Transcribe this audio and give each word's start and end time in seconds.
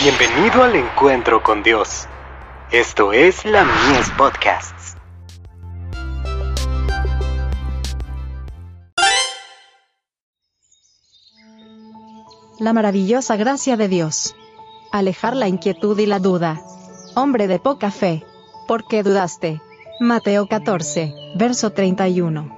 Bienvenido 0.00 0.62
al 0.62 0.76
encuentro 0.76 1.42
con 1.42 1.64
Dios. 1.64 2.06
Esto 2.70 3.12
es 3.12 3.44
la 3.44 3.64
Mies 3.64 4.08
Podcasts. 4.16 4.96
La 12.60 12.72
maravillosa 12.72 13.34
gracia 13.34 13.76
de 13.76 13.88
Dios. 13.88 14.36
Alejar 14.92 15.34
la 15.34 15.48
inquietud 15.48 15.98
y 15.98 16.06
la 16.06 16.20
duda. 16.20 16.62
Hombre 17.16 17.48
de 17.48 17.58
poca 17.58 17.90
fe. 17.90 18.24
¿Por 18.68 18.86
qué 18.86 19.02
dudaste? 19.02 19.60
Mateo 19.98 20.46
14, 20.46 21.12
verso 21.34 21.72
31. 21.72 22.56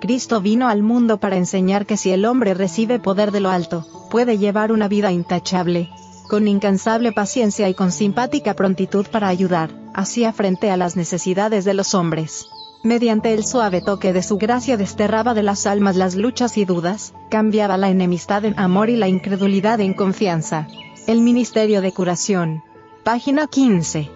Cristo 0.00 0.40
vino 0.40 0.66
al 0.66 0.82
mundo 0.82 1.20
para 1.20 1.36
enseñar 1.36 1.84
que 1.84 1.98
si 1.98 2.10
el 2.10 2.24
hombre 2.24 2.54
recibe 2.54 2.98
poder 2.98 3.32
de 3.32 3.40
lo 3.40 3.50
alto, 3.50 3.84
puede 4.10 4.38
llevar 4.38 4.72
una 4.72 4.88
vida 4.88 5.12
intachable, 5.12 5.90
con 6.30 6.46
incansable 6.46 7.10
paciencia 7.10 7.68
y 7.68 7.74
con 7.74 7.90
simpática 7.90 8.54
prontitud 8.54 9.04
para 9.08 9.26
ayudar, 9.26 9.70
hacía 9.92 10.32
frente 10.32 10.70
a 10.70 10.76
las 10.76 10.94
necesidades 10.94 11.64
de 11.64 11.74
los 11.74 11.92
hombres. 11.92 12.46
Mediante 12.84 13.34
el 13.34 13.44
suave 13.44 13.82
toque 13.82 14.12
de 14.12 14.22
su 14.22 14.38
gracia 14.38 14.76
desterraba 14.76 15.34
de 15.34 15.42
las 15.42 15.66
almas 15.66 15.96
las 15.96 16.14
luchas 16.14 16.56
y 16.56 16.64
dudas, 16.64 17.12
cambiaba 17.30 17.76
la 17.76 17.90
enemistad 17.90 18.44
en 18.44 18.56
amor 18.60 18.90
y 18.90 18.96
la 18.96 19.08
incredulidad 19.08 19.80
en 19.80 19.92
confianza. 19.92 20.68
El 21.08 21.20
Ministerio 21.20 21.82
de 21.82 21.90
Curación. 21.90 22.62
Página 23.02 23.48
15. 23.48 24.08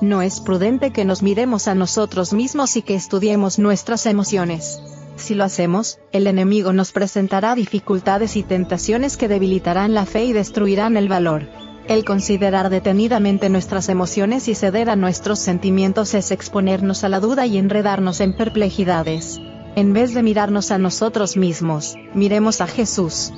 No 0.00 0.22
es 0.22 0.40
prudente 0.40 0.90
que 0.90 1.04
nos 1.04 1.22
miremos 1.22 1.68
a 1.68 1.76
nosotros 1.76 2.32
mismos 2.32 2.76
y 2.76 2.82
que 2.82 2.96
estudiemos 2.96 3.60
nuestras 3.60 4.06
emociones. 4.06 4.80
Si 5.16 5.34
lo 5.34 5.44
hacemos, 5.44 5.98
el 6.12 6.26
enemigo 6.26 6.72
nos 6.72 6.92
presentará 6.92 7.54
dificultades 7.54 8.36
y 8.36 8.42
tentaciones 8.42 9.16
que 9.16 9.28
debilitarán 9.28 9.94
la 9.94 10.06
fe 10.06 10.24
y 10.24 10.32
destruirán 10.32 10.96
el 10.96 11.08
valor. 11.08 11.48
El 11.86 12.04
considerar 12.04 12.70
detenidamente 12.70 13.48
nuestras 13.48 13.88
emociones 13.88 14.48
y 14.48 14.54
ceder 14.54 14.88
a 14.88 14.96
nuestros 14.96 15.38
sentimientos 15.38 16.14
es 16.14 16.30
exponernos 16.30 17.04
a 17.04 17.08
la 17.08 17.20
duda 17.20 17.46
y 17.46 17.58
enredarnos 17.58 18.20
en 18.20 18.34
perplejidades. 18.34 19.38
En 19.76 19.92
vez 19.92 20.14
de 20.14 20.22
mirarnos 20.22 20.70
a 20.70 20.78
nosotros 20.78 21.36
mismos, 21.36 21.96
miremos 22.14 22.60
a 22.60 22.66
Jesús. 22.66 23.32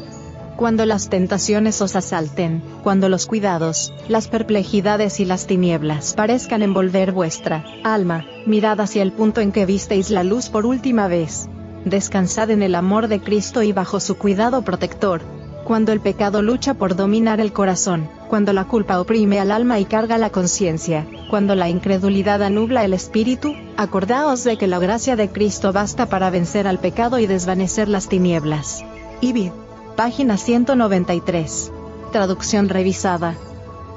Cuando 0.57 0.87
las 0.87 1.11
tentaciones 1.11 1.83
os 1.83 1.97
asalten, 1.97 2.63
cuando 2.83 3.09
los 3.09 3.27
cuidados, 3.27 3.93
las 4.09 4.29
perplejidades 4.29 5.21
y 5.21 5.25
las 5.25 5.47
tinieblas 5.47 6.15
parezcan 6.15 6.63
envolver 6.63 7.13
vuestra 7.13 7.65
alma, 7.85 8.25
mirad 8.47 8.81
hacia 8.81 9.03
el 9.03 9.13
punto 9.13 9.41
en 9.41 9.53
que 9.53 9.67
visteis 9.67 10.09
la 10.11 10.25
luz 10.25 10.49
por 10.49 10.65
última 10.65 11.09
vez, 11.09 11.49
descansad 11.87 12.51
en 12.51 12.63
el 12.63 12.75
amor 12.75 13.07
de 13.07 13.21
Cristo 13.21 13.63
y 13.63 13.73
bajo 13.73 14.01
su 14.01 14.19
cuidado 14.19 14.63
protector. 14.63 15.23
Cuando 15.65 15.93
el 15.93 16.01
pecado 16.01 16.43
lucha 16.43 16.75
por 16.75 16.97
dominar 16.97 17.41
el 17.41 17.53
corazón, 17.53 18.09
cuando 18.29 18.53
la 18.53 18.65
culpa 18.65 19.01
oprime 19.01 19.39
al 19.41 19.53
alma 19.53 19.79
y 19.79 19.85
carga 19.85 20.19
la 20.19 20.31
conciencia, 20.31 21.07
cuando 21.31 21.55
la 21.55 21.69
incredulidad 21.69 22.43
anubla 22.43 22.85
el 22.85 22.93
espíritu, 22.93 23.55
acordaos 23.77 24.43
de 24.43 24.59
que 24.59 24.67
la 24.67 24.81
gracia 24.81 25.17
de 25.17 25.31
Cristo 25.31 25.73
basta 25.73 26.07
para 26.07 26.31
vencer 26.31 26.67
al 26.67 26.79
pecado 26.79 27.21
y 27.21 27.27
desvanecer 27.27 27.89
las 27.89 28.09
tinieblas. 28.09 28.85
Ibid. 29.21 29.51
Página 29.97 30.37
193. 30.37 31.73
Traducción 32.13 32.69
revisada. 32.69 33.35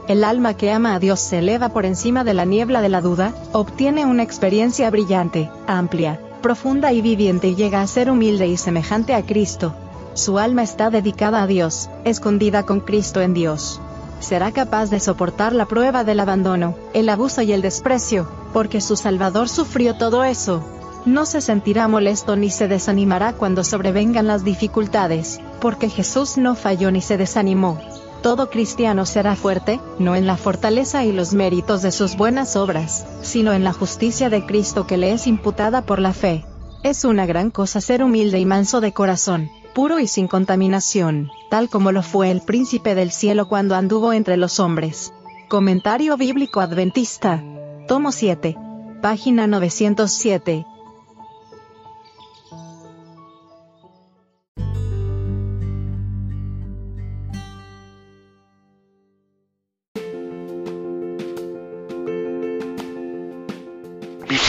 El 0.08 0.24
alma 0.24 0.56
que 0.56 0.72
ama 0.72 0.96
a 0.96 1.00
Dios 1.00 1.20
se 1.20 1.40
eleva 1.40 1.70
por 1.70 1.86
encima 1.86 2.24
de 2.24 2.34
la 2.34 2.46
niebla 2.46 2.82
de 2.82 2.90
la 2.90 3.02
duda, 3.02 3.34
obtiene 3.52 4.06
una 4.06 4.24
experiencia 4.24 4.90
brillante, 4.90 5.52
amplia, 5.68 6.20
profunda 6.40 6.92
y 6.92 7.02
viviente 7.02 7.50
y 7.50 7.56
llega 7.56 7.82
a 7.82 7.88
ser 7.88 8.10
humilde 8.10 8.48
y 8.48 8.58
semejante 8.58 9.14
a 9.14 9.26
Cristo. 9.26 9.74
Su 10.14 10.40
alma 10.40 10.64
está 10.64 10.90
dedicada 10.90 11.44
a 11.44 11.48
Dios, 11.48 11.90
escondida 12.04 12.66
con 12.66 12.80
Cristo 12.80 13.22
en 13.22 13.34
Dios. 13.34 13.80
Será 14.20 14.52
capaz 14.52 14.90
de 14.90 15.00
soportar 15.00 15.54
la 15.54 15.66
prueba 15.66 16.04
del 16.04 16.20
abandono, 16.20 16.76
el 16.94 17.08
abuso 17.10 17.42
y 17.42 17.54
el 17.54 17.62
desprecio, 17.62 18.28
porque 18.52 18.82
su 18.82 18.96
Salvador 18.96 19.48
sufrió 19.48 19.96
todo 19.96 20.24
eso. 20.24 20.64
No 21.06 21.26
se 21.26 21.40
sentirá 21.40 21.88
molesto 21.88 22.36
ni 22.36 22.50
se 22.50 22.68
desanimará 22.68 23.34
cuando 23.34 23.64
sobrevengan 23.64 24.28
las 24.28 24.44
dificultades, 24.44 25.40
porque 25.62 25.90
Jesús 25.90 26.38
no 26.38 26.56
falló 26.56 26.92
ni 26.92 27.02
se 27.02 27.16
desanimó. 27.18 27.80
Todo 28.22 28.50
cristiano 28.50 29.06
será 29.06 29.36
fuerte, 29.36 29.80
no 29.98 30.16
en 30.16 30.28
la 30.28 30.36
fortaleza 30.36 31.06
y 31.06 31.14
los 31.14 31.34
méritos 31.34 31.82
de 31.82 31.92
sus 31.92 32.18
buenas 32.18 32.58
obras, 32.58 33.06
sino 33.22 33.54
en 33.54 33.64
la 33.64 33.72
justicia 33.72 34.30
de 34.30 34.46
Cristo 34.46 34.86
que 34.86 34.98
le 34.98 35.14
es 35.14 35.26
imputada 35.26 35.84
por 35.86 36.00
la 36.00 36.12
fe. 36.12 36.46
Es 36.84 37.06
una 37.06 37.26
gran 37.26 37.50
cosa 37.50 37.80
ser 37.80 38.04
humilde 38.04 38.40
y 38.40 38.46
manso 38.46 38.82
de 38.82 38.92
corazón, 38.92 39.50
puro 39.74 40.00
y 40.00 40.08
sin 40.08 40.28
contaminación, 40.28 41.30
tal 41.50 41.70
como 41.70 41.94
lo 41.94 42.04
fue 42.04 42.30
el 42.30 42.42
príncipe 42.42 42.94
del 42.94 43.12
cielo 43.12 43.48
cuando 43.48 43.76
anduvo 43.76 44.12
entre 44.12 44.36
los 44.36 44.60
hombres. 44.60 45.14
Comentario 45.48 46.18
bíblico 46.18 46.60
adventista. 46.60 47.42
Tomo 47.88 48.12
7. 48.12 48.58
Página 49.02 49.48
907. 49.48 50.66